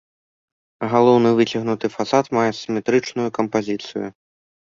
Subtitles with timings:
[0.93, 4.07] Галоўны выцягнуты фасад мае сіметрычную кампазіцыю.